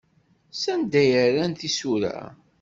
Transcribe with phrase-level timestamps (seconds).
[0.61, 2.15] Sanda ay rran tisura?